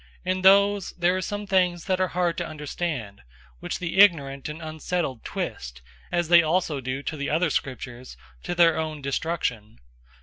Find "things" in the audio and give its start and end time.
1.45-1.85